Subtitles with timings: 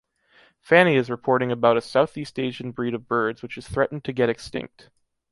[0.59, 4.89] Fanny is reporting about a Southeast-Asian breed of birds which is threatened to get extinct.